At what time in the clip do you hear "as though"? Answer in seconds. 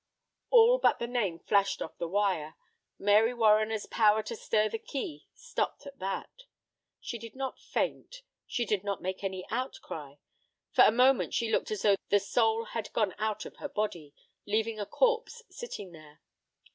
11.69-11.97